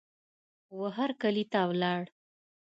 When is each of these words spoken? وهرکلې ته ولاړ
وهرکلې 0.79 1.43
ته 1.51 1.59
ولاړ 1.69 2.01